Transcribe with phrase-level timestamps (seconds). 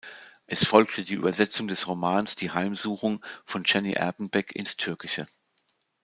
[0.47, 5.27] Es folgte die Übersetzung des Romans "Die Heimsuchung" von Jenny Erpenbeck ins Türkische.